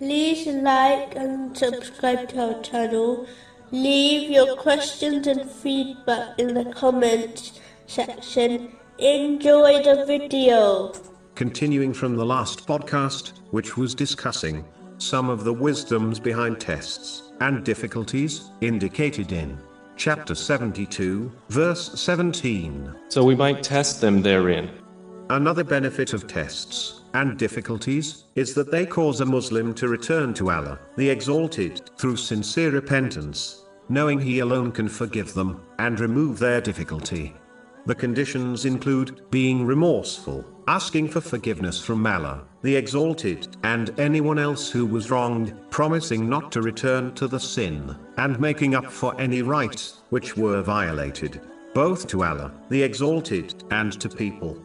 like 0.00 1.14
and 1.16 1.56
subscribe 1.56 2.28
to 2.30 2.54
our 2.54 2.62
channel. 2.62 3.26
Leave 3.70 4.30
your 4.30 4.56
questions 4.56 5.26
and 5.26 5.48
feedback 5.50 6.38
in 6.38 6.54
the 6.54 6.64
comments 6.72 7.60
section. 7.86 8.72
Enjoy 8.98 9.82
the 9.82 10.04
video. 10.06 10.92
Continuing 11.34 11.92
from 11.92 12.16
the 12.16 12.24
last 12.24 12.66
podcast, 12.66 13.32
which 13.50 13.76
was 13.76 13.94
discussing 13.94 14.64
some 14.98 15.28
of 15.28 15.44
the 15.44 15.52
wisdoms 15.52 16.20
behind 16.20 16.60
tests 16.60 17.32
and 17.40 17.64
difficulties 17.64 18.50
indicated 18.60 19.32
in 19.32 19.58
chapter 19.96 20.34
72, 20.34 21.32
verse 21.48 22.00
17. 22.00 22.94
So 23.08 23.24
we 23.24 23.34
might 23.34 23.62
test 23.62 24.00
them 24.00 24.22
therein. 24.22 24.70
Another 25.30 25.64
benefit 25.64 26.12
of 26.12 26.26
tests 26.26 27.00
and 27.14 27.38
difficulties 27.38 28.24
is 28.34 28.54
that 28.54 28.70
they 28.70 28.84
cause 28.84 29.20
a 29.20 29.26
Muslim 29.26 29.72
to 29.74 29.88
return 29.88 30.34
to 30.34 30.50
Allah, 30.50 30.78
the 30.96 31.08
Exalted, 31.08 31.90
through 31.96 32.16
sincere 32.16 32.70
repentance, 32.70 33.62
knowing 33.88 34.20
He 34.20 34.40
alone 34.40 34.72
can 34.72 34.88
forgive 34.88 35.32
them 35.32 35.62
and 35.78 35.98
remove 35.98 36.38
their 36.38 36.60
difficulty. 36.60 37.34
The 37.86 37.94
conditions 37.94 38.64
include 38.64 39.30
being 39.30 39.66
remorseful, 39.66 40.44
asking 40.66 41.08
for 41.08 41.20
forgiveness 41.20 41.78
from 41.78 42.06
Allah, 42.06 42.44
the 42.62 42.74
Exalted, 42.74 43.56
and 43.62 43.98
anyone 44.00 44.38
else 44.38 44.70
who 44.70 44.86
was 44.86 45.10
wronged, 45.10 45.54
promising 45.70 46.28
not 46.28 46.50
to 46.52 46.62
return 46.62 47.14
to 47.14 47.28
the 47.28 47.40
sin, 47.40 47.94
and 48.16 48.40
making 48.40 48.74
up 48.74 48.86
for 48.86 49.18
any 49.20 49.42
rights 49.42 50.00
which 50.08 50.36
were 50.36 50.62
violated, 50.62 51.42
both 51.74 52.06
to 52.08 52.24
Allah, 52.24 52.52
the 52.70 52.82
Exalted, 52.82 53.64
and 53.70 53.92
to 54.00 54.08
people. 54.08 54.58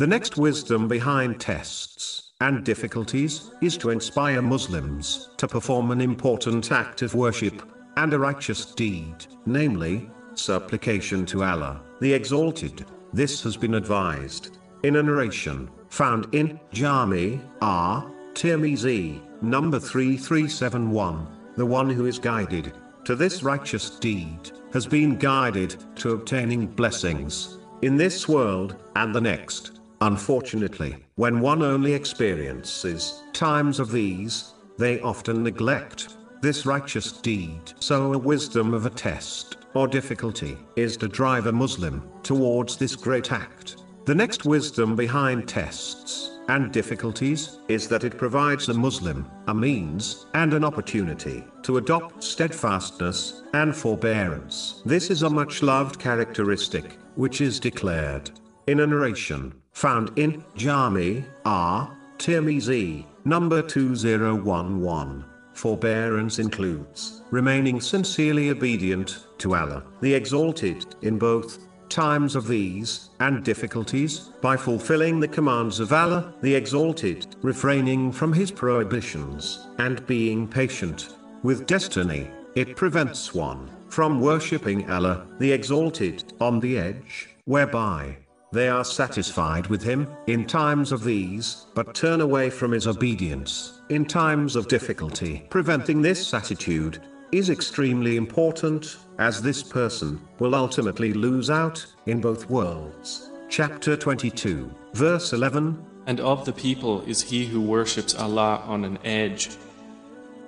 The 0.00 0.06
next 0.06 0.38
wisdom 0.38 0.88
behind 0.88 1.38
tests 1.38 2.32
and 2.40 2.64
difficulties 2.64 3.50
is 3.60 3.76
to 3.76 3.90
inspire 3.90 4.40
Muslims 4.40 5.28
to 5.36 5.46
perform 5.46 5.90
an 5.90 6.00
important 6.00 6.72
act 6.72 7.02
of 7.02 7.14
worship 7.14 7.70
and 7.98 8.10
a 8.14 8.18
righteous 8.18 8.64
deed, 8.64 9.26
namely, 9.44 10.08
supplication 10.32 11.26
to 11.26 11.44
Allah, 11.44 11.82
the 12.00 12.14
Exalted. 12.14 12.86
This 13.12 13.42
has 13.42 13.58
been 13.58 13.74
advised 13.74 14.56
in 14.84 14.96
a 14.96 15.02
narration 15.02 15.68
found 15.90 16.34
in 16.34 16.58
Jami 16.72 17.38
R. 17.60 18.10
Tirmizi, 18.32 19.20
number 19.42 19.78
3371. 19.78 21.26
The 21.58 21.66
one 21.66 21.90
who 21.90 22.06
is 22.06 22.18
guided 22.18 22.72
to 23.04 23.14
this 23.14 23.42
righteous 23.42 23.90
deed 23.90 24.50
has 24.72 24.86
been 24.86 25.18
guided 25.18 25.76
to 25.96 26.12
obtaining 26.12 26.68
blessings 26.68 27.58
in 27.82 27.98
this 27.98 28.26
world 28.26 28.76
and 28.96 29.14
the 29.14 29.20
next. 29.20 29.79
Unfortunately, 30.02 30.96
when 31.16 31.40
one 31.40 31.62
only 31.62 31.92
experiences 31.92 33.22
times 33.34 33.78
of 33.78 33.92
these, 33.92 34.54
they 34.78 34.98
often 35.00 35.42
neglect 35.42 36.16
this 36.40 36.64
righteous 36.64 37.12
deed. 37.12 37.60
So, 37.80 38.14
a 38.14 38.18
wisdom 38.18 38.72
of 38.72 38.86
a 38.86 38.90
test 38.90 39.58
or 39.74 39.86
difficulty 39.86 40.56
is 40.74 40.96
to 40.96 41.08
drive 41.08 41.46
a 41.46 41.52
Muslim 41.52 42.02
towards 42.22 42.78
this 42.78 42.96
great 42.96 43.30
act. 43.30 43.76
The 44.06 44.14
next 44.14 44.46
wisdom 44.46 44.96
behind 44.96 45.46
tests 45.46 46.38
and 46.48 46.72
difficulties 46.72 47.58
is 47.68 47.86
that 47.88 48.02
it 48.02 48.16
provides 48.16 48.70
a 48.70 48.74
Muslim 48.74 49.30
a 49.48 49.54
means 49.54 50.26
and 50.32 50.54
an 50.54 50.64
opportunity 50.64 51.44
to 51.62 51.76
adopt 51.76 52.24
steadfastness 52.24 53.42
and 53.52 53.76
forbearance. 53.76 54.82
This 54.86 55.10
is 55.10 55.22
a 55.22 55.30
much 55.30 55.62
loved 55.62 55.98
characteristic, 55.98 56.98
which 57.16 57.42
is 57.42 57.60
declared 57.60 58.30
in 58.70 58.78
a 58.78 58.86
narration 58.86 59.52
found 59.72 60.16
in 60.16 60.44
Jami 60.54 61.24
R. 61.44 61.90
Tirmizi, 62.18 63.04
number 63.24 63.62
2011. 63.62 65.24
Forbearance 65.54 66.38
includes 66.38 67.22
remaining 67.32 67.80
sincerely 67.80 68.50
obedient 68.50 69.26
to 69.38 69.56
Allah, 69.56 69.82
the 70.00 70.14
Exalted, 70.14 70.86
in 71.02 71.18
both 71.18 71.58
times 71.88 72.36
of 72.36 72.52
ease 72.52 73.10
and 73.18 73.42
difficulties, 73.42 74.30
by 74.40 74.56
fulfilling 74.56 75.18
the 75.18 75.34
commands 75.36 75.80
of 75.80 75.92
Allah, 75.92 76.32
the 76.40 76.54
Exalted, 76.54 77.26
refraining 77.42 78.12
from 78.12 78.32
His 78.32 78.52
prohibitions, 78.52 79.66
and 79.78 80.06
being 80.06 80.46
patient 80.46 81.16
with 81.42 81.66
destiny. 81.66 82.30
It 82.54 82.76
prevents 82.76 83.34
one 83.34 83.68
from 83.88 84.20
worshipping 84.20 84.88
Allah, 84.88 85.26
the 85.40 85.50
Exalted, 85.50 86.34
on 86.40 86.60
the 86.60 86.78
edge, 86.78 87.30
whereby 87.46 88.16
they 88.52 88.68
are 88.68 88.84
satisfied 88.84 89.68
with 89.68 89.82
him 89.82 90.08
in 90.26 90.44
times 90.44 90.90
of 90.90 91.06
ease, 91.06 91.66
but 91.74 91.94
turn 91.94 92.20
away 92.20 92.50
from 92.50 92.72
his 92.72 92.86
obedience 92.86 93.80
in 93.90 94.04
times 94.04 94.56
of 94.56 94.66
difficulty. 94.66 95.46
Preventing 95.50 96.02
this 96.02 96.34
attitude 96.34 97.00
is 97.32 97.48
extremely 97.48 98.16
important, 98.16 98.96
as 99.18 99.40
this 99.40 99.62
person 99.62 100.20
will 100.40 100.54
ultimately 100.54 101.12
lose 101.12 101.48
out 101.48 101.84
in 102.06 102.20
both 102.20 102.50
worlds. 102.50 103.30
Chapter 103.48 103.96
22, 103.96 104.72
verse 104.94 105.32
11 105.32 105.84
And 106.06 106.18
of 106.18 106.44
the 106.44 106.52
people 106.52 107.02
is 107.02 107.22
he 107.22 107.46
who 107.46 107.60
worships 107.60 108.16
Allah 108.16 108.62
on 108.66 108.84
an 108.84 108.98
edge. 109.04 109.50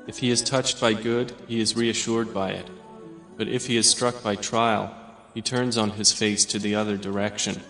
If 0.08 0.18
he 0.18 0.30
is 0.30 0.42
touched 0.42 0.80
by 0.80 0.94
good, 0.94 1.32
he 1.46 1.60
is 1.60 1.76
reassured 1.76 2.34
by 2.34 2.50
it. 2.50 2.68
But 3.36 3.46
if 3.46 3.66
he 3.66 3.76
is 3.76 3.88
struck 3.88 4.22
by 4.24 4.34
trial, 4.34 4.92
he 5.34 5.40
turns 5.40 5.76
on 5.76 5.90
his 5.90 6.12
face 6.12 6.44
to 6.46 6.58
the 6.58 6.74
other 6.74 6.96
direction. 6.96 7.60